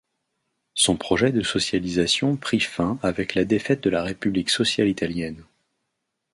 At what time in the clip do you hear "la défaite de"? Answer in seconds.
3.35-3.91